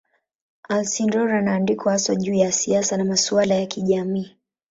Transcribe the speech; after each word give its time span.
Alcindor 0.69 1.31
anaandikwa 1.31 1.91
haswa 1.91 2.15
juu 2.15 2.33
ya 2.33 2.51
siasa 2.51 2.97
na 2.97 3.03
masuala 3.05 3.55
ya 3.55 3.65
kijamii. 3.65 4.35